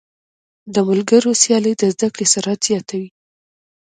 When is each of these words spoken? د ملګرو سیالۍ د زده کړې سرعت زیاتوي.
د 0.73 0.75
ملګرو 0.87 1.31
سیالۍ 1.41 1.73
د 1.77 1.83
زده 1.93 2.07
کړې 2.13 2.25
سرعت 2.33 2.59
زیاتوي. 2.67 3.09